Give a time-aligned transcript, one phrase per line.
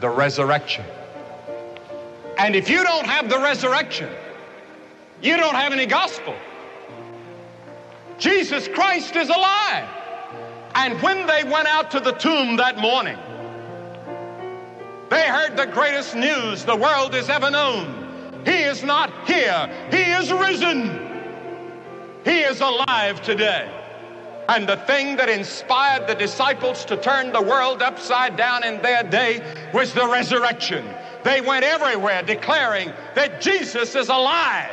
[0.00, 0.84] the resurrection.
[2.38, 4.08] And if you don't have the resurrection,
[5.20, 6.34] you don't have any gospel.
[8.18, 9.88] Jesus Christ is alive.
[10.74, 13.18] And when they went out to the tomb that morning,
[15.10, 18.42] they heard the greatest news the world has ever known.
[18.44, 21.06] He is not here, He is risen.
[22.24, 23.68] He is alive today.
[24.48, 29.02] And the thing that inspired the disciples to turn the world upside down in their
[29.02, 29.42] day
[29.74, 30.88] was the resurrection.
[31.22, 34.70] They went everywhere declaring that Jesus is alive.